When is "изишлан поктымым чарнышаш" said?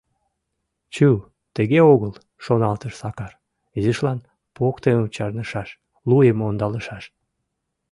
3.77-5.69